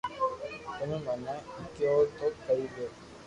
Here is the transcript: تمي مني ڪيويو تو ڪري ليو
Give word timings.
تمي 0.77 0.97
مني 1.05 1.33
ڪيويو 1.75 2.09
تو 2.17 2.25
ڪري 2.43 2.65
ليو 2.73 2.87